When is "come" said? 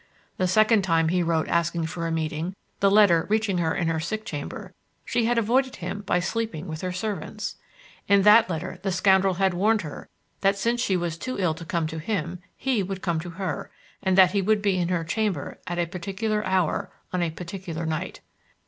11.65-11.85, 13.03-13.19